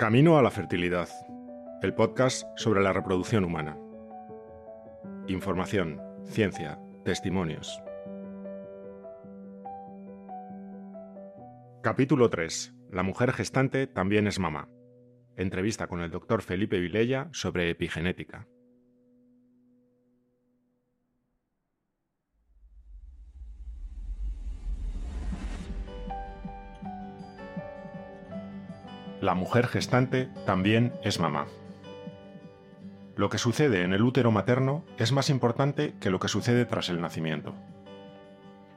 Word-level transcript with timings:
Camino 0.00 0.38
a 0.38 0.42
la 0.42 0.50
fertilidad, 0.50 1.10
el 1.82 1.92
podcast 1.92 2.46
sobre 2.56 2.80
la 2.80 2.94
reproducción 2.94 3.44
humana. 3.44 3.76
Información, 5.28 6.00
ciencia, 6.24 6.80
testimonios. 7.04 7.82
Capítulo 11.82 12.30
3. 12.30 12.72
La 12.90 13.02
mujer 13.02 13.34
gestante 13.34 13.86
también 13.86 14.26
es 14.26 14.38
mamá. 14.38 14.70
Entrevista 15.36 15.86
con 15.86 16.00
el 16.00 16.10
doctor 16.10 16.40
Felipe 16.40 16.80
Vilella 16.80 17.28
sobre 17.32 17.68
epigenética. 17.68 18.48
La 29.20 29.34
mujer 29.34 29.66
gestante 29.66 30.30
también 30.46 30.94
es 31.04 31.20
mamá. 31.20 31.46
Lo 33.16 33.28
que 33.28 33.36
sucede 33.36 33.82
en 33.82 33.92
el 33.92 34.02
útero 34.02 34.30
materno 34.30 34.82
es 34.96 35.12
más 35.12 35.28
importante 35.28 35.92
que 36.00 36.08
lo 36.08 36.18
que 36.18 36.28
sucede 36.28 36.64
tras 36.64 36.88
el 36.88 37.02
nacimiento. 37.02 37.54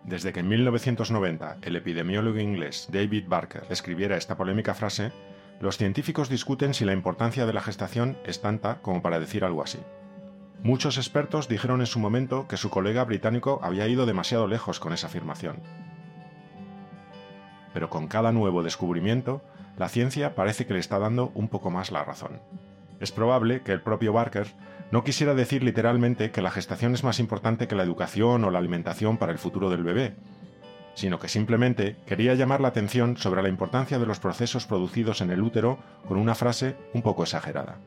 Desde 0.03 0.33
que 0.33 0.41
en 0.41 0.49
1990 0.49 1.59
el 1.61 1.77
epidemiólogo 1.77 2.39
inglés 2.39 2.89
David 2.91 3.23
Barker 3.29 3.63
escribiera 3.69 4.17
esta 4.17 4.35
polémica 4.35 4.73
frase, 4.73 5.13
los 5.61 5.77
científicos 5.77 6.27
discuten 6.27 6.73
si 6.73 6.83
la 6.83 6.91
importancia 6.91 7.45
de 7.45 7.53
la 7.53 7.61
gestación 7.61 8.17
es 8.25 8.41
tanta 8.41 8.81
como 8.81 9.01
para 9.01 9.21
decir 9.21 9.45
algo 9.45 9.63
así. 9.63 9.79
Muchos 10.61 10.97
expertos 10.97 11.47
dijeron 11.47 11.79
en 11.79 11.87
su 11.87 11.99
momento 11.99 12.49
que 12.49 12.57
su 12.57 12.69
colega 12.69 13.05
británico 13.05 13.61
había 13.63 13.87
ido 13.87 14.05
demasiado 14.05 14.47
lejos 14.47 14.81
con 14.81 14.91
esa 14.91 15.07
afirmación. 15.07 15.61
Pero 17.73 17.89
con 17.89 18.09
cada 18.09 18.33
nuevo 18.33 18.61
descubrimiento, 18.61 19.41
la 19.77 19.89
ciencia 19.89 20.35
parece 20.35 20.65
que 20.65 20.73
le 20.73 20.79
está 20.79 20.99
dando 20.99 21.31
un 21.33 21.47
poco 21.49 21.71
más 21.71 21.91
la 21.91 22.03
razón. 22.03 22.41
Es 22.99 23.11
probable 23.11 23.61
que 23.61 23.71
el 23.71 23.81
propio 23.81 24.13
Barker 24.13 24.47
no 24.91 25.03
quisiera 25.03 25.33
decir 25.33 25.63
literalmente 25.63 26.31
que 26.31 26.41
la 26.41 26.51
gestación 26.51 26.93
es 26.93 27.03
más 27.03 27.19
importante 27.19 27.67
que 27.67 27.75
la 27.75 27.83
educación 27.83 28.43
o 28.43 28.51
la 28.51 28.59
alimentación 28.59 29.17
para 29.17 29.31
el 29.31 29.39
futuro 29.39 29.69
del 29.69 29.83
bebé, 29.83 30.15
sino 30.93 31.19
que 31.19 31.27
simplemente 31.27 31.97
quería 32.05 32.35
llamar 32.35 32.61
la 32.61 32.67
atención 32.67 33.17
sobre 33.17 33.41
la 33.41 33.49
importancia 33.49 33.97
de 33.97 34.05
los 34.05 34.19
procesos 34.19 34.67
producidos 34.67 35.21
en 35.21 35.31
el 35.31 35.41
útero 35.41 35.79
con 36.07 36.17
una 36.17 36.35
frase 36.35 36.75
un 36.93 37.01
poco 37.01 37.23
exagerada. 37.23 37.79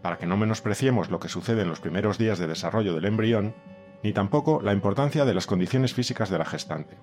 Para 0.00 0.18
que 0.18 0.26
no 0.26 0.36
menospreciemos 0.36 1.10
lo 1.10 1.18
que 1.18 1.28
sucede 1.28 1.62
en 1.62 1.68
los 1.68 1.80
primeros 1.80 2.18
días 2.18 2.38
de 2.38 2.46
desarrollo 2.46 2.94
del 2.94 3.04
embrión, 3.04 3.54
ni 4.02 4.12
tampoco 4.12 4.60
la 4.62 4.72
importancia 4.72 5.24
de 5.24 5.34
las 5.34 5.46
condiciones 5.46 5.94
físicas 5.94 6.30
de 6.30 6.38
la 6.38 6.44
gestante. 6.44 6.96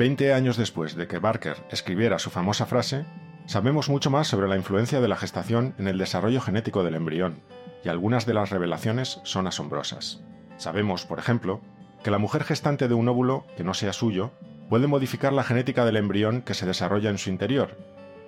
Veinte 0.00 0.32
años 0.32 0.56
después 0.56 0.96
de 0.96 1.06
que 1.06 1.18
Barker 1.18 1.58
escribiera 1.70 2.18
su 2.18 2.30
famosa 2.30 2.64
frase, 2.64 3.04
sabemos 3.44 3.90
mucho 3.90 4.08
más 4.08 4.28
sobre 4.28 4.48
la 4.48 4.56
influencia 4.56 4.98
de 5.02 5.08
la 5.08 5.16
gestación 5.18 5.74
en 5.76 5.88
el 5.88 5.98
desarrollo 5.98 6.40
genético 6.40 6.82
del 6.82 6.94
embrión, 6.94 7.42
y 7.84 7.90
algunas 7.90 8.24
de 8.24 8.32
las 8.32 8.48
revelaciones 8.48 9.20
son 9.24 9.46
asombrosas. 9.46 10.22
Sabemos, 10.56 11.04
por 11.04 11.18
ejemplo, 11.18 11.60
que 12.02 12.10
la 12.10 12.16
mujer 12.16 12.44
gestante 12.44 12.88
de 12.88 12.94
un 12.94 13.10
óvulo 13.10 13.44
que 13.58 13.62
no 13.62 13.74
sea 13.74 13.92
suyo 13.92 14.30
puede 14.70 14.86
modificar 14.86 15.34
la 15.34 15.44
genética 15.44 15.84
del 15.84 15.98
embrión 15.98 16.40
que 16.40 16.54
se 16.54 16.64
desarrolla 16.64 17.10
en 17.10 17.18
su 17.18 17.28
interior, 17.28 17.76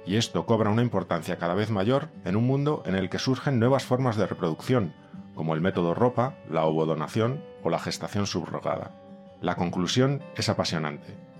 y 0.04 0.16
esto 0.16 0.44
cobra 0.44 0.68
una 0.68 0.82
importancia 0.82 1.38
cada 1.38 1.54
vez 1.54 1.70
mayor 1.70 2.10
en 2.26 2.36
un 2.36 2.46
mundo 2.46 2.82
en 2.84 2.96
el 2.96 3.08
que 3.08 3.18
surgen 3.18 3.58
nuevas 3.58 3.86
formas 3.86 4.18
de 4.18 4.26
reproducción, 4.26 4.92
como 5.34 5.54
el 5.54 5.62
método 5.62 5.94
ropa, 5.94 6.36
la 6.50 6.66
ovodonación 6.66 7.42
o 7.62 7.70
la 7.70 7.78
gestación 7.78 8.26
subrogada. 8.26 8.90
La 9.40 9.54
conclusión 9.54 10.22
es 10.36 10.50
apasionante. 10.50 11.31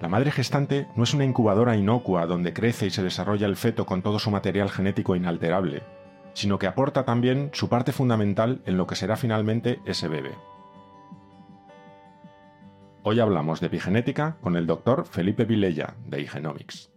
La 0.00 0.08
madre 0.08 0.30
gestante 0.30 0.88
no 0.96 1.02
es 1.02 1.12
una 1.12 1.26
incubadora 1.26 1.76
inocua 1.76 2.24
donde 2.24 2.54
crece 2.54 2.86
y 2.86 2.90
se 2.90 3.02
desarrolla 3.02 3.46
el 3.46 3.56
feto 3.56 3.84
con 3.84 4.00
todo 4.00 4.18
su 4.18 4.30
material 4.30 4.70
genético 4.70 5.14
inalterable, 5.14 5.82
sino 6.32 6.58
que 6.58 6.66
aporta 6.66 7.04
también 7.04 7.50
su 7.52 7.68
parte 7.68 7.92
fundamental 7.92 8.62
en 8.64 8.78
lo 8.78 8.86
que 8.86 8.94
será 8.94 9.16
finalmente 9.16 9.78
ese 9.84 10.08
bebé. 10.08 10.30
Hoy 13.02 13.20
hablamos 13.20 13.60
de 13.60 13.66
epigenética 13.66 14.38
con 14.40 14.56
el 14.56 14.66
doctor 14.66 15.06
Felipe 15.06 15.44
Vilella, 15.44 15.94
de 16.06 16.22
Igenomics. 16.22 16.90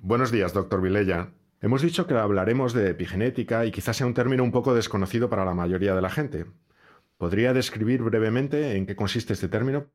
Buenos 0.00 0.30
días, 0.30 0.52
doctor 0.52 0.82
Vilella. 0.82 1.30
Hemos 1.62 1.80
dicho 1.80 2.06
que 2.06 2.14
hablaremos 2.14 2.74
de 2.74 2.90
epigenética 2.90 3.64
y 3.64 3.70
quizás 3.70 3.96
sea 3.96 4.06
un 4.06 4.14
término 4.14 4.44
un 4.44 4.52
poco 4.52 4.74
desconocido 4.74 5.30
para 5.30 5.46
la 5.46 5.54
mayoría 5.54 5.94
de 5.94 6.02
la 6.02 6.10
gente. 6.10 6.44
¿Podría 7.16 7.54
describir 7.54 8.02
brevemente 8.02 8.76
en 8.76 8.84
qué 8.84 8.94
consiste 8.94 9.32
este 9.32 9.48
término? 9.48 9.86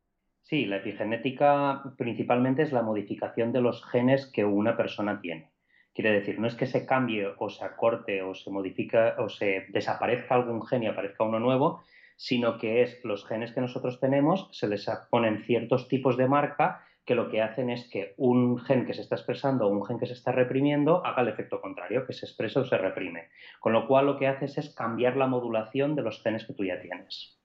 Sí, 0.54 0.68
la 0.68 0.76
epigenética 0.76 1.82
principalmente 1.98 2.62
es 2.62 2.72
la 2.72 2.84
modificación 2.84 3.52
de 3.52 3.60
los 3.60 3.84
genes 3.86 4.28
que 4.28 4.46
una 4.46 4.78
persona 4.78 5.20
tiene. 5.20 5.50
Quiere 5.96 6.12
decir, 6.12 6.40
no 6.40 6.46
es 6.46 6.54
que 6.54 6.68
se 6.68 6.86
cambie 6.86 7.26
o 7.40 7.50
se 7.50 7.66
acorte 7.66 8.22
o 8.22 8.36
se 8.36 8.52
modifica 8.52 9.16
o 9.18 9.30
se 9.30 9.66
desaparezca 9.70 10.36
algún 10.36 10.64
gen 10.64 10.84
y 10.84 10.86
aparezca 10.86 11.24
uno 11.24 11.40
nuevo, 11.40 11.82
sino 12.18 12.60
que 12.60 12.84
es 12.84 13.04
los 13.04 13.26
genes 13.28 13.52
que 13.52 13.62
nosotros 13.62 14.00
tenemos, 14.00 14.48
se 14.52 14.68
les 14.68 14.88
ponen 15.10 15.44
ciertos 15.44 15.88
tipos 15.88 16.18
de 16.18 16.28
marca 16.28 16.86
que 17.04 17.16
lo 17.16 17.32
que 17.32 17.42
hacen 17.42 17.72
es 17.72 17.90
que 17.90 18.14
un 18.18 18.60
gen 18.60 18.86
que 18.86 18.94
se 18.94 19.02
está 19.02 19.16
expresando 19.16 19.66
o 19.66 19.70
un 19.70 19.84
gen 19.84 19.98
que 19.98 20.06
se 20.06 20.14
está 20.14 20.34
reprimiendo 20.34 21.04
haga 21.04 21.24
el 21.24 21.30
efecto 21.30 21.62
contrario, 21.62 22.06
que 22.06 22.14
se 22.14 22.28
expresa 22.28 22.60
o 22.60 22.66
se 22.66 22.78
reprime. 22.78 23.30
Con 23.60 23.74
lo 23.74 23.88
cual 23.88 24.06
lo 24.06 24.20
que 24.20 24.28
haces 24.28 24.60
es 24.60 24.76
cambiar 24.76 25.18
la 25.18 25.26
modulación 25.26 25.96
de 25.96 26.04
los 26.04 26.22
genes 26.22 26.46
que 26.46 26.54
tú 26.54 26.64
ya 26.64 26.80
tienes. 26.80 27.43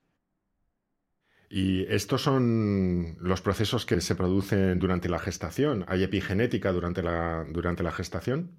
Y 1.49 1.91
estos 1.91 2.21
son 2.21 3.17
los 3.19 3.41
procesos 3.41 3.85
que 3.85 3.99
se 4.01 4.15
producen 4.15 4.77
durante 4.77 5.09
la 5.09 5.17
gestación. 5.17 5.83
¿Hay 5.87 6.03
epigenética 6.03 6.71
durante 6.71 7.01
la, 7.01 7.45
durante 7.49 7.81
la 7.81 7.91
gestación? 7.91 8.51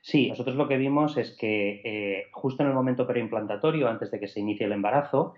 Sí, 0.00 0.28
nosotros 0.28 0.56
lo 0.56 0.66
que 0.66 0.76
vimos 0.76 1.16
es 1.16 1.36
que 1.38 1.80
eh, 1.84 2.26
justo 2.32 2.64
en 2.64 2.70
el 2.70 2.74
momento 2.74 3.06
preimplantatorio, 3.06 3.88
antes 3.88 4.10
de 4.10 4.18
que 4.18 4.26
se 4.26 4.40
inicie 4.40 4.66
el 4.66 4.72
embarazo, 4.72 5.34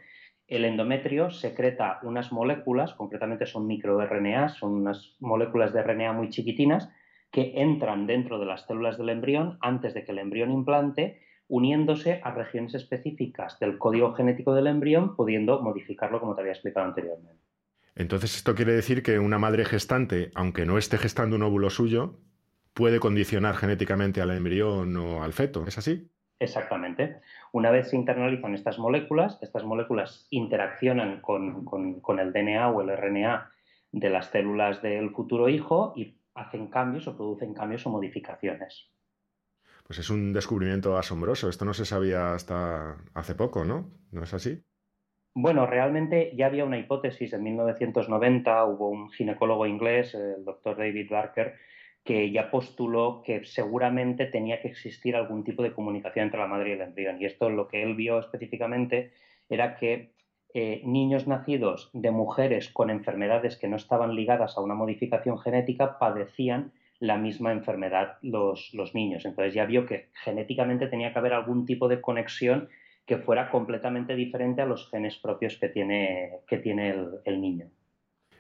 el 0.47 0.65
endometrio 0.65 1.31
secreta 1.31 2.01
unas 2.03 2.33
moléculas, 2.33 2.95
concretamente 2.95 3.45
son 3.45 3.67
microRNA, 3.67 4.49
son 4.49 4.73
unas 4.73 5.17
moléculas 5.21 5.75
de 5.75 5.83
RNA 5.83 6.15
muy 6.15 6.31
chiquitinas, 6.31 6.91
que 7.31 7.53
entran 7.57 8.07
dentro 8.07 8.39
de 8.39 8.47
las 8.47 8.67
células 8.67 8.97
del 8.97 9.11
embrión 9.11 9.59
antes 9.61 9.93
de 9.93 10.05
que 10.05 10.13
el 10.13 10.19
embrión 10.19 10.51
implante 10.51 11.21
uniéndose 11.49 12.21
a 12.23 12.31
regiones 12.31 12.75
específicas 12.75 13.59
del 13.59 13.79
código 13.79 14.15
genético 14.15 14.55
del 14.55 14.67
embrión, 14.67 15.15
pudiendo 15.17 15.61
modificarlo 15.61 16.21
como 16.21 16.35
te 16.35 16.41
había 16.41 16.53
explicado 16.53 16.87
anteriormente. 16.87 17.43
Entonces, 17.95 18.37
esto 18.37 18.55
quiere 18.55 18.73
decir 18.73 19.03
que 19.03 19.19
una 19.19 19.39
madre 19.39 19.65
gestante, 19.65 20.31
aunque 20.35 20.67
no 20.67 20.79
esté 20.79 20.99
gestando 20.99 21.37
un 21.37 21.43
óvulo 21.43 21.71
suyo, 21.71 22.19
puede 22.73 22.99
condicionar 22.99 23.55
genéticamente 23.55 24.21
al 24.21 24.33
embrión 24.33 24.97
o 24.97 25.23
al 25.23 25.33
feto, 25.33 25.65
¿es 25.67 25.79
así? 25.79 26.11
Exactamente. 26.41 27.21
Una 27.53 27.71
vez 27.71 27.91
se 27.91 27.97
internalizan 27.97 28.55
estas 28.55 28.79
moléculas, 28.79 29.39
estas 29.41 29.63
moléculas 29.63 30.27
interaccionan 30.31 31.21
con, 31.21 31.65
con 31.65 32.19
el 32.19 32.33
DNA 32.33 32.69
o 32.69 32.81
el 32.81 32.97
RNA 32.97 33.53
de 33.93 34.11
las 34.11 34.27
células 34.27 34.83
del 34.83 35.11
futuro 35.11 35.49
hijo 35.49 35.93
y 35.95 36.19
hacen 36.35 36.67
cambios 36.67 37.07
o 37.07 37.17
producen 37.17 37.55
cambios 37.55 37.87
o 37.87 37.91
modificaciones 37.91 38.91
pues 39.85 39.99
es 39.99 40.11
un 40.11 40.33
descubrimiento 40.33 40.97
asombroso. 40.97 41.49
Esto 41.49 41.65
no 41.65 41.75
se 41.75 41.85
sabía 41.85 42.35
hasta 42.35 42.97
hace 43.15 43.35
poco, 43.35 43.65
¿no? 43.65 43.91
¿No 44.11 44.23
es 44.23 44.35
así? 44.35 44.63
Bueno, 45.35 45.67
realmente 45.67 46.33
ya 46.37 46.47
había 46.47 46.65
una 46.65 46.79
hipótesis. 46.79 47.33
En 47.33 47.43
1990 47.43 48.65
hubo 48.65 48.89
un 48.89 49.11
ginecólogo 49.11 49.67
inglés, 49.67 50.15
el 50.15 50.45
doctor 50.45 50.77
David 50.77 51.11
Barker, 51.11 51.55
que 52.03 52.31
ya 52.31 52.51
postuló 52.51 53.23
que 53.23 53.45
seguramente 53.45 54.27
tenía 54.27 54.61
que 54.61 54.69
existir 54.69 55.17
algún 55.17 55.45
tipo 55.45 55.63
de 55.63 55.73
comunicación 55.73 56.27
entre 56.27 56.41
la 56.41 56.47
madre 56.47 56.71
y 56.71 56.73
el 56.73 56.81
embrión. 56.81 57.21
Y 57.21 57.27
esto 57.27 57.51
lo 57.51 57.69
que 57.69 57.83
él 57.83 57.95
vio 57.95 58.19
específicamente 58.19 59.13
era 59.49 59.77
que 59.77 60.15
eh, 60.55 60.83
niños 60.85 61.27
nacidos 61.27 61.91
de 61.93 62.11
mujeres 62.11 62.71
con 62.71 62.89
enfermedades 62.89 63.57
que 63.57 63.69
no 63.69 63.77
estaban 63.77 64.15
ligadas 64.15 64.57
a 64.57 64.61
una 64.61 64.75
modificación 64.75 65.39
genética 65.39 65.99
padecían 65.99 66.73
la 67.01 67.17
misma 67.17 67.53
enfermedad 67.53 68.19
los, 68.23 68.73
niños. 68.95 69.25
Entonces 69.25 69.55
ya 69.55 69.67
vio 69.67 69.87
que 69.87 70.09
genéticamente 70.25 70.87
tenía 70.87 71.13
que 71.13 71.19
haber 71.19 71.33
algún 71.33 71.67
tipo 71.67 71.89
de 71.89 72.01
conexión 72.01 72.69
que 73.07 73.19
fuera 73.19 73.51
completamente 73.51 74.15
diferente 74.15 74.63
a 74.63 74.67
los 74.67 74.89
genes 74.91 75.17
propios 75.19 75.59
que 75.59 75.69
tiene, 75.69 76.41
que 76.47 76.59
tiene 76.59 76.95
el, 77.25 77.41
niño. 77.41 77.67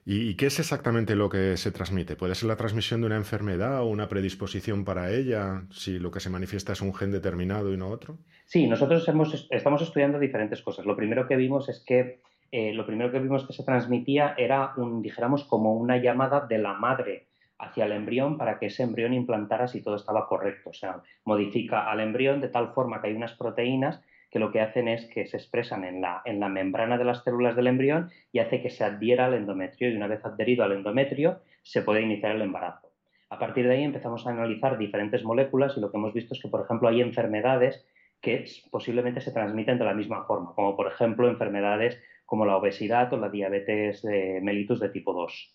¿Y 0.07 0.37
qué 0.37 0.47
es 0.47 0.59
exactamente 0.59 1.17
lo 1.17 1.29
que 1.29 1.57
se 1.57 1.71
transmite? 1.71 2.17
¿Puede 2.17 2.35
ser 2.35 2.49
la 2.49 2.57
transmisión 2.57 3.01
de 3.01 3.07
una 3.07 3.17
enfermedad 3.17 3.83
o 3.83 3.87
una 3.87 4.09
predisposición 4.09 4.85
para 4.85 5.11
ella 5.11 5.65
si 5.71 5.99
lo 5.99 6.11
que 6.11 6.21
se 6.21 6.31
manifiesta 6.31 6.73
es 6.73 6.81
un 6.81 6.95
gen 6.95 7.11
determinado 7.11 7.73
y 7.73 7.77
no 7.77 7.89
otro? 7.89 8.19
Sí, 8.47 8.67
nosotros 8.67 9.07
hemos, 9.09 9.49
estamos 9.51 9.83
estudiando 9.83 10.19
diferentes 10.19 10.63
cosas. 10.63 10.87
Lo 10.87 10.97
primero 10.97 11.27
que 11.27 11.37
vimos 11.37 11.69
es 11.69 11.83
que 11.87 12.21
eh, 12.53 12.73
lo 12.73 12.87
primero 12.87 13.11
que 13.11 13.19
vimos 13.19 13.47
que 13.47 13.53
se 13.53 13.65
transmitía 13.65 14.35
era 14.39 14.75
un, 14.77 15.03
dijéramos, 15.03 15.45
como 15.45 15.75
una 15.75 15.97
llamada 15.97 16.47
de 16.47 16.59
la 16.59 16.75
madre 16.75 17.24
hacia 17.59 17.87
el 17.87 17.93
embrión 17.93 18.39
para 18.39 18.59
que 18.59 18.67
ese 18.67 18.83
embrión 18.83 19.15
implantara 19.15 19.69
si 19.69 19.83
todo 19.83 19.97
estaba 19.97 20.27
correcto. 20.27 20.71
O 20.71 20.75
sea, 20.75 21.03
modifica 21.25 21.91
al 21.91 22.01
embrión 22.01 22.41
de 22.41 22.49
tal 22.49 22.73
forma 22.73 23.01
que 23.01 23.09
hay 23.09 23.15
unas 23.15 23.35
proteínas 23.35 24.03
que 24.31 24.41
lo 24.41 24.51
que 24.51 24.61
hacen 24.61 24.89
es 24.89 25.07
que 25.07 25.27
se 25.27 25.37
expresan 25.37 25.85
en 25.85 26.01
la, 26.01 26.21
en 26.25 26.41
la 26.41 26.49
membrana 26.49 26.99
de 26.99 27.05
las 27.05 27.23
células 27.23 27.55
del 27.55 27.69
embrión 27.69 28.11
y 28.33 28.41
hace 28.41 28.61
que 28.61 28.71
se 28.71 28.83
adhiera 28.83 29.27
al 29.27 29.35
endometrio 29.35 29.91
y 29.91 29.97
una 29.97 30.09
vez 30.09 30.25
adherido 30.25 30.65
al 30.65 30.73
endometrio 30.73 31.41
se 31.63 31.83
puede 31.83 32.03
iniciar 32.03 32.35
el 32.35 32.43
embarazo. 32.43 32.89
A 33.31 33.39
partir 33.39 33.67
de 33.67 33.75
ahí 33.75 33.85
empezamos 33.85 34.27
a 34.27 34.31
analizar 34.31 34.77
diferentes 34.77 35.23
moléculas 35.23 35.77
y 35.77 35.81
lo 35.81 35.91
que 35.91 35.97
hemos 35.97 36.13
visto 36.13 36.35
es 36.35 36.43
que, 36.43 36.49
por 36.49 36.63
ejemplo, 36.63 36.89
hay 36.89 37.01
enfermedades 37.01 37.87
que 38.21 38.45
posiblemente 38.71 39.21
se 39.21 39.33
transmiten 39.33 39.79
de 39.79 39.85
la 39.85 39.95
misma 39.95 40.25
forma, 40.25 40.53
como 40.55 40.77
por 40.77 40.89
ejemplo 40.89 41.29
enfermedades 41.29 42.01
como 42.27 42.47
la 42.47 42.57
obesidad 42.57 43.13
o 43.13 43.19
la 43.19 43.29
diabetes 43.29 44.03
de 44.03 44.41
mellitus 44.43 44.81
de 44.81 44.89
tipo 44.89 45.13
2. 45.13 45.55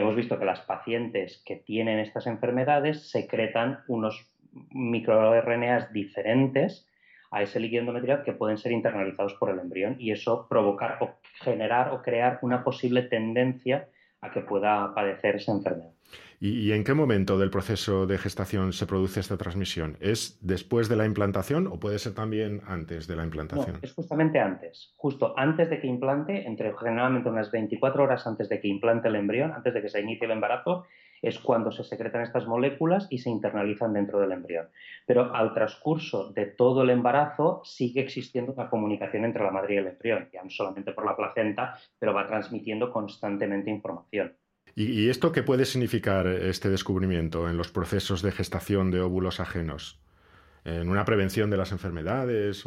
Hemos 0.00 0.16
visto 0.16 0.38
que 0.38 0.44
las 0.44 0.60
pacientes 0.60 1.42
que 1.44 1.56
tienen 1.56 1.98
estas 1.98 2.26
enfermedades 2.26 3.10
secretan 3.10 3.80
unos 3.86 4.28
microRNAs 4.70 5.92
diferentes 5.92 6.88
a 7.30 7.42
ese 7.42 7.60
líquido 7.60 7.80
endometrial 7.80 8.22
que 8.22 8.32
pueden 8.32 8.58
ser 8.58 8.72
internalizados 8.72 9.34
por 9.34 9.50
el 9.50 9.58
embrión 9.58 9.96
y 9.98 10.12
eso 10.12 10.46
provocar 10.48 10.98
o 11.00 11.16
generar 11.42 11.92
o 11.92 12.02
crear 12.02 12.38
una 12.42 12.62
posible 12.62 13.02
tendencia 13.02 13.88
a 14.24 14.30
que 14.30 14.40
pueda 14.40 14.94
padecer 14.94 15.36
esa 15.36 15.52
enfermedad. 15.52 15.90
¿Y, 16.40 16.72
en 16.72 16.84
qué 16.84 16.92
momento 16.92 17.38
del 17.38 17.48
proceso 17.48 18.06
de 18.06 18.18
gestación 18.18 18.72
se 18.72 18.86
produce 18.86 19.20
esta 19.20 19.36
transmisión? 19.38 19.96
¿Es 20.00 20.38
después 20.42 20.88
de 20.88 20.96
la 20.96 21.06
implantación 21.06 21.66
o 21.66 21.80
puede 21.80 21.98
ser 21.98 22.12
también 22.12 22.60
antes 22.66 23.06
de 23.06 23.16
la 23.16 23.24
implantación? 23.24 23.78
es 23.80 23.94
justamente 23.94 24.38
antes, 24.40 24.92
justo 24.96 25.32
antes 25.38 25.70
de 25.70 25.80
que 25.80 25.86
implante, 25.86 26.46
entre 26.46 26.74
generalmente 26.76 27.30
unas 27.30 27.50
24 27.50 28.02
horas 28.02 28.26
antes 28.26 28.48
de 28.48 28.60
que 28.60 28.68
implante 28.68 29.08
el 29.08 29.14
embrión, 29.14 29.52
antes 29.52 29.72
de 29.72 29.80
que 29.80 29.88
se 29.88 30.00
inicie 30.00 30.26
el 30.26 30.32
embarazo, 30.32 30.84
es 31.22 31.38
cuando 31.38 31.72
se 31.72 31.84
secretan 31.84 32.22
estas 32.22 32.46
moléculas 32.46 33.06
y 33.10 33.18
se 33.18 33.30
internalizan 33.30 33.92
dentro 33.92 34.20
del 34.20 34.32
embrión. 34.32 34.68
Pero 35.06 35.34
al 35.34 35.54
transcurso 35.54 36.32
de 36.32 36.46
todo 36.46 36.82
el 36.82 36.90
embarazo 36.90 37.62
sigue 37.64 38.00
existiendo 38.00 38.52
una 38.52 38.70
comunicación 38.70 39.24
entre 39.24 39.44
la 39.44 39.50
madre 39.50 39.74
y 39.74 39.78
el 39.78 39.86
embrión, 39.86 40.28
ya 40.32 40.42
no 40.42 40.50
solamente 40.50 40.92
por 40.92 41.06
la 41.06 41.16
placenta, 41.16 41.78
pero 41.98 42.14
va 42.14 42.26
transmitiendo 42.26 42.92
constantemente 42.92 43.70
información. 43.70 44.36
¿Y, 44.76 45.08
esto 45.08 45.30
qué 45.30 45.42
puede 45.42 45.66
significar 45.66 46.26
este 46.26 46.68
descubrimiento 46.68 47.48
en 47.48 47.56
los 47.56 47.70
procesos 47.70 48.22
de 48.22 48.32
gestación 48.32 48.90
de 48.90 49.00
óvulos 49.00 49.38
ajenos? 49.38 50.00
¿En 50.64 50.88
una 50.88 51.04
prevención 51.04 51.48
de 51.50 51.56
las 51.56 51.70
enfermedades? 51.70 52.64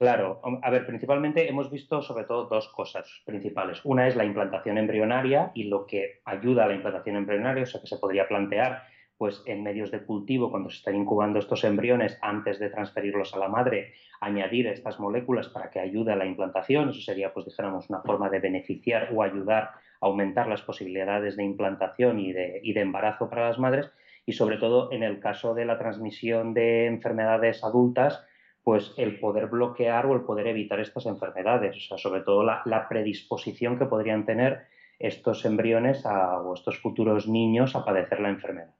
Claro, 0.00 0.40
a 0.62 0.70
ver, 0.70 0.86
principalmente 0.86 1.46
hemos 1.46 1.70
visto 1.70 2.00
sobre 2.00 2.24
todo 2.24 2.46
dos 2.46 2.70
cosas 2.70 3.20
principales. 3.26 3.82
Una 3.84 4.08
es 4.08 4.16
la 4.16 4.24
implantación 4.24 4.78
embrionaria 4.78 5.52
y 5.54 5.64
lo 5.64 5.84
que 5.84 6.22
ayuda 6.24 6.64
a 6.64 6.68
la 6.68 6.74
implantación 6.74 7.16
embrionaria, 7.16 7.64
o 7.64 7.66
sea, 7.66 7.82
que 7.82 7.86
se 7.86 7.98
podría 7.98 8.26
plantear 8.26 8.84
pues 9.18 9.42
en 9.44 9.62
medios 9.62 9.90
de 9.90 10.02
cultivo, 10.06 10.50
cuando 10.50 10.70
se 10.70 10.78
están 10.78 10.94
incubando 10.94 11.38
estos 11.38 11.64
embriones, 11.64 12.16
antes 12.22 12.58
de 12.58 12.70
transferirlos 12.70 13.34
a 13.34 13.40
la 13.40 13.48
madre, 13.48 13.92
añadir 14.22 14.68
estas 14.68 14.98
moléculas 14.98 15.50
para 15.50 15.68
que 15.68 15.80
ayude 15.80 16.14
a 16.14 16.16
la 16.16 16.24
implantación. 16.24 16.88
Eso 16.88 17.02
sería, 17.02 17.34
pues 17.34 17.44
dijéramos, 17.44 17.90
una 17.90 18.00
forma 18.00 18.30
de 18.30 18.38
beneficiar 18.38 19.10
o 19.14 19.22
ayudar 19.22 19.64
a 19.64 19.72
aumentar 20.00 20.48
las 20.48 20.62
posibilidades 20.62 21.36
de 21.36 21.44
implantación 21.44 22.20
y 22.20 22.32
de, 22.32 22.60
y 22.62 22.72
de 22.72 22.80
embarazo 22.80 23.28
para 23.28 23.48
las 23.48 23.58
madres. 23.58 23.90
Y 24.24 24.32
sobre 24.32 24.56
todo 24.56 24.90
en 24.92 25.02
el 25.02 25.20
caso 25.20 25.52
de 25.52 25.66
la 25.66 25.78
transmisión 25.78 26.54
de 26.54 26.86
enfermedades 26.86 27.62
adultas, 27.62 28.24
pues 28.62 28.92
el 28.96 29.18
poder 29.18 29.46
bloquear 29.46 30.06
o 30.06 30.14
el 30.14 30.22
poder 30.22 30.46
evitar 30.48 30.80
estas 30.80 31.06
enfermedades, 31.06 31.76
o 31.76 31.80
sea, 31.80 31.98
sobre 31.98 32.20
todo 32.20 32.44
la, 32.44 32.86
predisposición 32.88 33.78
que 33.78 33.86
podrían 33.86 34.26
tener 34.26 34.66
estos 34.98 35.44
embriones 35.44 36.04
o 36.04 36.54
estos 36.54 36.78
futuros 36.78 37.26
niños 37.26 37.74
a 37.74 37.84
padecer 37.84 38.20
la 38.20 38.28
enfermedad. 38.28 38.74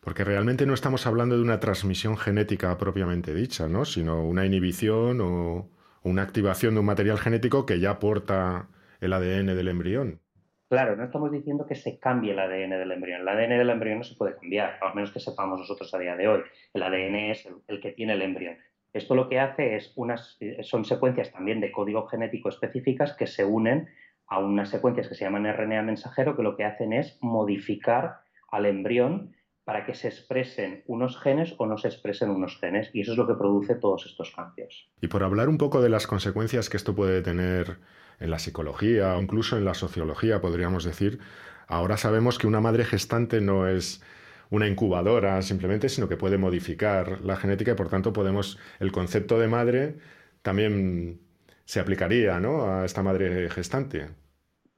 Porque 0.00 0.24
realmente 0.24 0.66
no 0.66 0.74
estamos 0.74 1.06
hablando 1.06 1.36
de 1.36 1.42
una 1.42 1.60
transmisión 1.60 2.16
genética 2.16 2.76
propiamente 2.78 3.34
dicha, 3.34 3.68
¿no? 3.68 3.84
sino 3.84 4.24
una 4.24 4.46
inhibición 4.46 5.20
o 5.20 5.68
una 6.02 6.22
activación 6.22 6.74
de 6.74 6.80
un 6.80 6.86
material 6.86 7.18
genético 7.18 7.66
que 7.66 7.80
ya 7.80 7.90
aporta 7.90 8.68
el 9.00 9.12
ADN 9.12 9.46
del 9.46 9.68
embrión. 9.68 10.20
Claro, 10.68 10.96
no 10.96 11.04
estamos 11.04 11.32
diciendo 11.32 11.66
que 11.66 11.74
se 11.74 11.98
cambie 11.98 12.32
el 12.32 12.38
ADN 12.38 12.70
del 12.70 12.92
embrión. 12.92 13.22
El 13.22 13.28
ADN 13.28 13.56
del 13.56 13.70
embrión 13.70 13.98
no 13.98 14.04
se 14.04 14.16
puede 14.16 14.36
cambiar, 14.36 14.78
al 14.82 14.94
menos 14.94 15.10
que 15.12 15.20
sepamos 15.20 15.58
nosotros 15.60 15.92
a 15.94 15.98
día 15.98 16.14
de 16.14 16.28
hoy. 16.28 16.42
El 16.74 16.82
ADN 16.82 17.14
es 17.30 17.48
el 17.68 17.80
que 17.80 17.92
tiene 17.92 18.12
el 18.12 18.22
embrión. 18.22 18.58
Esto 18.92 19.14
lo 19.14 19.28
que 19.28 19.38
hace 19.38 19.76
es 19.76 19.92
unas, 19.96 20.36
eh, 20.40 20.58
son 20.62 20.84
secuencias 20.84 21.32
también 21.32 21.60
de 21.60 21.72
código 21.72 22.06
genético 22.06 22.48
específicas 22.48 23.14
que 23.14 23.26
se 23.26 23.44
unen 23.44 23.88
a 24.26 24.38
unas 24.38 24.70
secuencias 24.70 25.08
que 25.08 25.14
se 25.14 25.24
llaman 25.24 25.46
RNA 25.46 25.82
mensajero, 25.82 26.36
que 26.36 26.42
lo 26.42 26.56
que 26.56 26.64
hacen 26.64 26.92
es 26.92 27.18
modificar 27.20 28.20
al 28.50 28.66
embrión 28.66 29.34
para 29.64 29.84
que 29.84 29.94
se 29.94 30.08
expresen 30.08 30.82
unos 30.86 31.20
genes 31.20 31.54
o 31.58 31.66
no 31.66 31.76
se 31.76 31.88
expresen 31.88 32.30
unos 32.30 32.58
genes. 32.58 32.90
Y 32.94 33.02
eso 33.02 33.12
es 33.12 33.18
lo 33.18 33.26
que 33.26 33.34
produce 33.34 33.74
todos 33.74 34.06
estos 34.06 34.30
cambios. 34.34 34.90
Y 35.02 35.08
por 35.08 35.22
hablar 35.22 35.50
un 35.50 35.58
poco 35.58 35.82
de 35.82 35.90
las 35.90 36.06
consecuencias 36.06 36.70
que 36.70 36.78
esto 36.78 36.94
puede 36.94 37.20
tener 37.20 37.76
en 38.18 38.30
la 38.30 38.38
psicología 38.38 39.14
o 39.16 39.20
incluso 39.20 39.58
en 39.58 39.64
la 39.64 39.74
sociología, 39.74 40.40
podríamos 40.40 40.84
decir, 40.84 41.18
ahora 41.66 41.98
sabemos 41.98 42.38
que 42.38 42.46
una 42.46 42.60
madre 42.60 42.84
gestante 42.84 43.42
no 43.42 43.68
es 43.68 44.02
una 44.50 44.66
incubadora 44.66 45.40
simplemente, 45.42 45.88
sino 45.88 46.08
que 46.08 46.16
puede 46.16 46.38
modificar 46.38 47.20
la 47.22 47.36
genética 47.36 47.72
y 47.72 47.74
por 47.74 47.88
tanto 47.88 48.12
podemos, 48.12 48.58
el 48.80 48.92
concepto 48.92 49.38
de 49.38 49.48
madre 49.48 49.94
también 50.42 51.20
se 51.64 51.80
aplicaría 51.80 52.40
¿no? 52.40 52.64
a 52.64 52.84
esta 52.84 53.02
madre 53.02 53.50
gestante. 53.50 54.08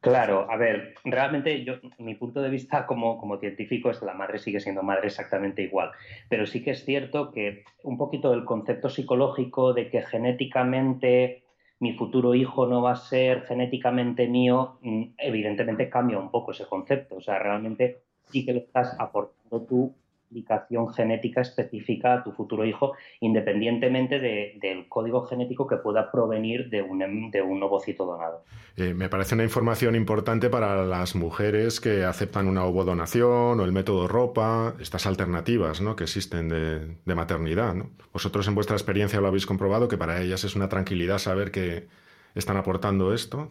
Claro, 0.01 0.51
a 0.51 0.57
ver, 0.57 0.95
realmente 1.05 1.63
yo, 1.63 1.75
mi 1.99 2.15
punto 2.15 2.41
de 2.41 2.49
vista 2.49 2.87
como, 2.87 3.19
como 3.19 3.39
científico 3.39 3.91
es 3.91 3.99
que 3.99 4.07
la 4.07 4.15
madre 4.15 4.39
sigue 4.39 4.59
siendo 4.59 4.83
madre 4.83 5.09
exactamente 5.09 5.63
igual, 5.63 5.91
pero 6.31 6.47
sí 6.47 6.65
que 6.65 6.71
es 6.71 6.87
cierto 6.87 7.31
que 7.31 7.65
un 7.85 7.99
poquito 7.99 8.33
el 8.33 8.47
concepto 8.47 8.89
psicológico 8.89 9.75
de 9.75 9.91
que 9.91 10.01
genéticamente 10.01 11.45
mi 11.81 11.95
futuro 11.95 12.35
hijo 12.35 12.67
no 12.67 12.83
va 12.83 12.93
a 12.93 12.97
ser 12.97 13.43
genéticamente 13.43 14.27
mío, 14.27 14.79
mm, 14.83 15.03
evidentemente 15.19 15.91
cambia 15.91 16.19
un 16.19 16.31
poco 16.31 16.53
ese 16.53 16.67
concepto. 16.67 17.17
O 17.17 17.21
sea, 17.21 17.39
realmente 17.39 18.03
sí 18.25 18.45
que 18.45 18.53
le 18.53 18.61
estás 18.61 18.97
aportando 18.99 19.40
tu 19.51 19.95
aplicación 20.31 20.93
genética 20.95 21.41
específica 21.41 22.15
a 22.15 22.23
tu 22.23 22.33
futuro 22.33 22.65
hijo, 22.65 22.93
independientemente 23.21 24.21
del 24.21 24.89
código 24.89 25.27
genético 25.27 25.67
que 25.67 25.77
pueda 25.77 26.11
provenir 26.13 26.71
de 26.71 26.83
un, 26.83 27.31
de 27.31 27.43
un 27.43 27.63
ovocito 27.63 28.07
donado. 28.07 28.45
Eh, 28.77 28.95
me 28.95 29.09
parece 29.09 29.35
una 29.35 29.43
información 29.43 29.97
importante 29.97 30.49
para 30.49 30.85
las 30.85 31.17
mujeres 31.17 31.81
que 31.81 32.05
aceptan 32.05 32.47
una 32.47 32.65
ovodonación 32.65 33.59
o 33.59 33.65
el 33.65 33.73
método 33.73 34.07
ropa, 34.07 34.75
estas 34.81 35.07
alternativas 35.07 35.81
¿no? 35.81 35.97
que 35.97 36.05
existen 36.05 36.49
de, 36.49 36.97
de 37.05 37.15
maternidad. 37.15 37.75
¿no? 37.75 37.91
Vosotros 38.13 38.47
en 38.47 38.55
vuestra 38.55 38.77
experiencia 38.77 39.21
lo 39.21 39.27
habéis 39.27 39.47
comprobado, 39.47 39.89
que 39.89 39.99
para 39.99 40.23
ellas 40.23 40.45
es 40.45 40.55
una 40.55 40.69
tranquilidad 40.69 41.19
saber 41.19 41.51
que 41.51 41.89
están 42.37 42.57
aportando 42.57 43.13
esto. 43.13 43.51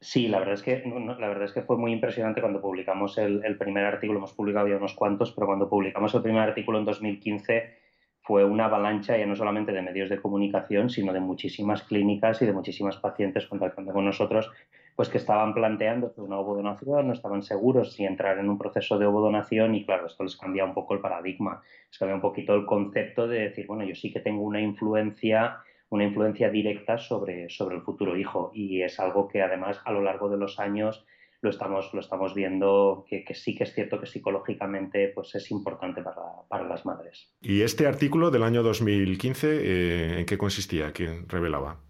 Sí, 0.00 0.28
la 0.28 0.38
verdad 0.38 0.54
es 0.54 0.62
que 0.62 0.84
la 0.84 1.28
verdad 1.28 1.44
es 1.44 1.52
que 1.52 1.62
fue 1.62 1.76
muy 1.76 1.92
impresionante 1.92 2.40
cuando 2.40 2.60
publicamos 2.60 3.18
el, 3.18 3.58
primer 3.58 3.84
artículo. 3.84 4.18
Hemos 4.18 4.32
publicado 4.32 4.68
ya 4.68 4.76
unos 4.76 4.94
cuantos, 4.94 5.32
pero 5.32 5.48
cuando 5.48 5.68
publicamos 5.68 6.14
el 6.14 6.22
primer 6.22 6.42
artículo 6.42 6.78
en 6.78 6.84
2015 6.84 7.76
fue 8.20 8.44
una 8.44 8.66
avalancha 8.66 9.16
ya 9.16 9.26
no 9.26 9.34
solamente 9.34 9.72
de 9.72 9.82
medios 9.82 10.08
de 10.08 10.20
comunicación, 10.20 10.88
sino 10.90 11.12
de 11.12 11.20
muchísimas 11.20 11.82
clínicas 11.82 12.40
y 12.42 12.46
de 12.46 12.52
muchísimas 12.52 12.96
pacientes 12.98 13.46
contactando 13.46 13.92
con 13.92 14.04
nosotros, 14.04 14.52
pues 14.94 15.08
que 15.08 15.18
estaban 15.18 15.52
planteando 15.54 16.12
una 16.18 16.38
ovodonación, 16.38 17.08
no 17.08 17.12
estaban 17.12 17.42
seguros 17.42 17.94
si 17.94 18.04
entrar 18.04 18.38
en 18.38 18.50
un 18.50 18.58
proceso 18.58 18.98
de 18.98 19.06
ovodonación 19.06 19.74
y 19.74 19.84
claro, 19.84 20.06
esto 20.06 20.22
les 20.22 20.36
cambia 20.36 20.64
un 20.64 20.74
poco 20.74 20.94
el 20.94 21.00
paradigma, 21.00 21.62
les 21.88 21.98
cambia 21.98 22.14
un 22.14 22.20
poquito 22.20 22.54
el 22.54 22.66
concepto 22.66 23.26
de 23.26 23.48
decir, 23.48 23.66
bueno, 23.66 23.84
yo 23.84 23.94
sí 23.94 24.12
que 24.12 24.20
tengo 24.20 24.42
una 24.42 24.60
influencia 24.60 25.58
una 25.90 26.04
influencia 26.04 26.50
directa 26.50 26.98
sobre, 26.98 27.48
sobre 27.48 27.76
el 27.76 27.82
futuro 27.82 28.16
hijo. 28.16 28.50
Y 28.54 28.82
es 28.82 29.00
algo 29.00 29.28
que 29.28 29.42
además 29.42 29.80
a 29.84 29.92
lo 29.92 30.02
largo 30.02 30.28
de 30.28 30.36
los 30.36 30.58
años 30.58 31.04
lo 31.40 31.50
estamos, 31.50 31.94
lo 31.94 32.00
estamos 32.00 32.34
viendo 32.34 33.04
que, 33.08 33.24
sí 33.34 33.54
que 33.54 33.64
es 33.64 33.72
cierto 33.72 34.00
que 34.00 34.06
psicológicamente 34.06 35.12
pues 35.14 35.34
es 35.34 35.50
importante 35.50 36.02
para, 36.02 36.68
las 36.68 36.84
madres. 36.84 37.30
¿Y 37.40 37.62
este 37.62 37.86
artículo 37.86 38.30
del 38.30 38.42
año 38.42 38.62
2015 38.62 39.48
eh, 39.48 40.20
en 40.20 40.26
qué 40.26 40.36
consistía? 40.36 40.92
¿Qué 40.92 41.22
revelaba? 41.28 41.80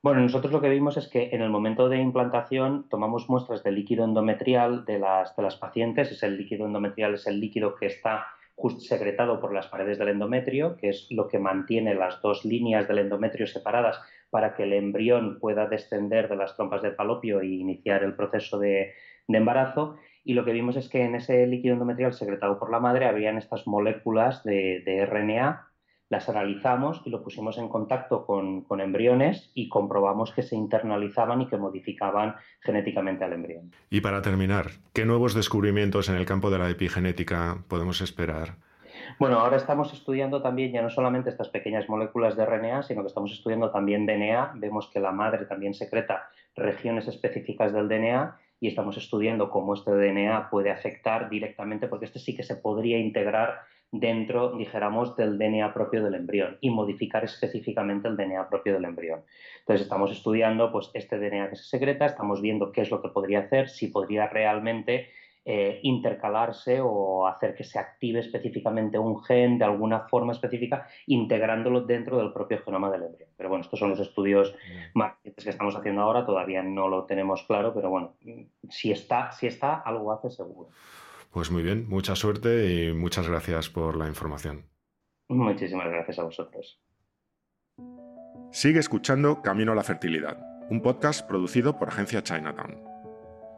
Bueno, 0.00 0.20
nosotros 0.20 0.52
lo 0.52 0.60
que 0.60 0.68
vimos 0.68 0.98
es 0.98 1.08
que 1.08 1.30
en 1.32 1.40
el 1.40 1.48
momento 1.48 1.88
de 1.88 1.96
implantación 1.96 2.86
tomamos 2.90 3.30
muestras 3.30 3.64
de 3.64 3.72
líquido 3.72 4.04
endometrial 4.04 4.84
de 4.84 4.98
las, 4.98 5.34
de 5.34 5.42
las 5.42 5.56
pacientes. 5.56 6.12
Es 6.12 6.22
el 6.22 6.36
líquido 6.36 6.66
endometrial 6.66 7.14
es 7.14 7.26
el 7.26 7.40
líquido 7.40 7.74
que 7.74 7.86
está 7.86 8.26
secretado 8.78 9.40
por 9.40 9.52
las 9.52 9.66
paredes 9.66 9.98
del 9.98 10.08
endometrio, 10.08 10.76
que 10.76 10.88
es 10.88 11.06
lo 11.10 11.28
que 11.28 11.38
mantiene 11.38 11.94
las 11.94 12.20
dos 12.22 12.44
líneas 12.44 12.88
del 12.88 12.98
endometrio 12.98 13.46
separadas 13.46 14.00
para 14.30 14.54
que 14.54 14.64
el 14.64 14.72
embrión 14.72 15.38
pueda 15.38 15.66
descender 15.66 16.28
de 16.28 16.36
las 16.36 16.56
trompas 16.56 16.82
del 16.82 16.94
falopio 16.94 17.40
e 17.40 17.46
iniciar 17.46 18.02
el 18.02 18.14
proceso 18.14 18.58
de, 18.58 18.94
embarazo. 19.28 19.96
Y 20.24 20.34
lo 20.34 20.44
que 20.44 20.52
vimos 20.52 20.76
es 20.76 20.88
que 20.88 21.02
en 21.02 21.14
ese 21.14 21.46
líquido 21.46 21.74
endometrial 21.74 22.12
secretado 22.14 22.58
por 22.58 22.70
la 22.70 22.80
madre 22.80 23.06
habían 23.06 23.38
estas 23.38 23.66
moléculas 23.66 24.42
de, 24.44 24.82
de 24.84 25.04
RNA 25.06 25.68
las 26.14 26.28
analizamos 26.28 27.02
y 27.04 27.10
lo 27.10 27.24
pusimos 27.24 27.58
en 27.58 27.68
contacto 27.68 28.24
con, 28.24 28.64
embriones 28.80 29.50
y 29.52 29.68
comprobamos 29.68 30.32
que 30.32 30.42
se 30.42 30.54
internalizaban 30.54 31.40
y 31.42 31.48
que 31.48 31.56
modificaban 31.56 32.36
genéticamente 32.60 33.24
al 33.24 33.32
embrión. 33.32 33.72
Y 33.90 34.00
para 34.00 34.22
terminar, 34.22 34.70
¿qué 34.92 35.04
nuevos 35.04 35.34
descubrimientos 35.34 36.08
en 36.08 36.14
el 36.14 36.24
campo 36.24 36.50
de 36.50 36.58
la 36.58 36.70
epigenética 36.70 37.64
podemos 37.66 38.00
esperar? 38.00 38.58
Bueno, 39.18 39.40
ahora 39.40 39.56
estamos 39.56 39.92
estudiando 39.92 40.40
también 40.40 40.72
ya 40.72 40.82
no 40.82 40.90
solamente 40.90 41.30
estas 41.30 41.48
pequeñas 41.48 41.88
moléculas 41.88 42.36
de 42.36 42.46
RNA, 42.46 42.84
sino 42.84 43.02
que 43.02 43.08
estamos 43.08 43.32
estudiando 43.32 43.72
también 43.72 44.06
DNA. 44.06 44.52
Vemos 44.54 44.88
que 44.92 45.00
la 45.00 45.10
madre 45.10 45.46
también 45.46 45.74
secreta 45.74 46.28
regiones 46.54 47.08
específicas 47.08 47.72
del 47.72 47.88
DNA 47.88 48.38
y 48.60 48.68
estamos 48.68 48.96
estudiando 48.96 49.50
cómo 49.50 49.74
este 49.74 49.90
DNA 49.90 50.48
puede 50.48 50.70
afectar 50.70 51.28
directamente, 51.28 51.88
porque 51.88 52.06
este 52.06 52.20
sí 52.20 52.36
que 52.36 52.44
se 52.44 52.54
podría 52.54 52.98
integrar 52.98 53.62
dentro, 54.00 54.56
dijéramos, 54.56 55.16
del 55.16 55.38
DNA 55.38 55.72
propio 55.72 56.02
del 56.02 56.14
embrión 56.14 56.58
y 56.60 56.70
modificar 56.70 57.24
específicamente 57.24 58.08
el 58.08 58.16
DNA 58.16 58.48
propio 58.48 58.74
del 58.74 58.84
embrión. 58.84 59.22
Entonces 59.60 59.82
estamos 59.82 60.10
estudiando 60.10 60.72
pues, 60.72 60.90
este 60.94 61.18
DNA 61.18 61.50
que 61.50 61.56
se 61.56 61.64
secreta, 61.64 62.06
estamos 62.06 62.40
viendo 62.40 62.72
qué 62.72 62.80
es 62.80 62.90
lo 62.90 63.00
que 63.00 63.08
podría 63.08 63.40
hacer, 63.40 63.68
si 63.68 63.88
podría 63.88 64.26
realmente 64.26 65.10
eh, 65.44 65.78
intercalarse 65.82 66.80
o 66.82 67.26
hacer 67.26 67.54
que 67.54 67.62
se 67.62 67.78
active 67.78 68.18
específicamente 68.18 68.98
un 68.98 69.22
gen 69.22 69.58
de 69.58 69.64
alguna 69.64 70.00
forma 70.08 70.32
específica, 70.32 70.88
integrándolo 71.06 71.82
dentro 71.82 72.18
del 72.18 72.32
propio 72.32 72.62
genoma 72.64 72.90
del 72.90 73.04
embrión. 73.04 73.28
Pero 73.36 73.48
bueno, 73.48 73.62
estos 73.62 73.78
son 73.78 73.90
los 73.90 74.00
estudios 74.00 74.56
más 74.94 75.12
que 75.22 75.50
estamos 75.50 75.76
haciendo 75.76 76.02
ahora, 76.02 76.26
todavía 76.26 76.62
no 76.62 76.88
lo 76.88 77.04
tenemos 77.04 77.44
claro, 77.44 77.72
pero 77.74 77.90
bueno, 77.90 78.14
si 78.68 78.90
está, 78.90 79.30
si 79.30 79.46
está 79.46 79.74
algo 79.74 80.12
hace 80.12 80.30
seguro. 80.30 80.70
Pues 81.34 81.50
muy 81.50 81.64
bien, 81.64 81.88
mucha 81.88 82.14
suerte 82.14 82.72
y 82.72 82.92
muchas 82.92 83.28
gracias 83.28 83.68
por 83.68 83.96
la 83.96 84.06
información. 84.06 84.70
Muchísimas 85.28 85.88
gracias 85.88 86.20
a 86.20 86.22
vosotros. 86.22 86.80
Sigue 88.52 88.78
escuchando 88.78 89.42
Camino 89.42 89.72
a 89.72 89.74
la 89.74 89.82
Fertilidad, 89.82 90.38
un 90.70 90.80
podcast 90.80 91.26
producido 91.26 91.76
por 91.76 91.88
Agencia 91.88 92.22
Chinatown. 92.22 92.80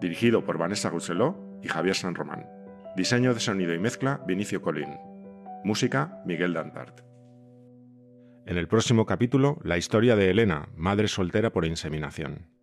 Dirigido 0.00 0.42
por 0.42 0.56
Vanessa 0.56 0.88
Rousselot 0.88 1.36
y 1.62 1.68
Javier 1.68 1.94
San 1.94 2.14
Román. 2.14 2.46
Diseño 2.96 3.34
de 3.34 3.40
sonido 3.40 3.74
y 3.74 3.78
mezcla, 3.78 4.22
Vinicio 4.26 4.62
Colín. 4.62 4.96
Música, 5.62 6.22
Miguel 6.24 6.54
Dantart. 6.54 7.02
En 8.46 8.56
el 8.56 8.68
próximo 8.68 9.04
capítulo, 9.04 9.58
la 9.62 9.76
historia 9.76 10.16
de 10.16 10.30
Elena, 10.30 10.70
madre 10.76 11.08
soltera 11.08 11.52
por 11.52 11.66
inseminación. 11.66 12.55